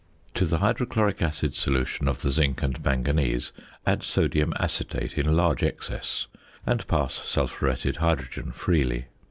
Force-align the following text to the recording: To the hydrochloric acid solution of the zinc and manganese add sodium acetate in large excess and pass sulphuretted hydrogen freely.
To 0.33 0.47
the 0.47 0.57
hydrochloric 0.57 1.21
acid 1.21 1.53
solution 1.53 2.07
of 2.07 2.23
the 2.23 2.31
zinc 2.31 2.63
and 2.63 2.83
manganese 2.83 3.51
add 3.85 4.01
sodium 4.01 4.51
acetate 4.59 5.15
in 5.15 5.35
large 5.37 5.61
excess 5.61 6.25
and 6.65 6.87
pass 6.87 7.13
sulphuretted 7.23 7.97
hydrogen 7.97 8.51
freely. 8.51 9.05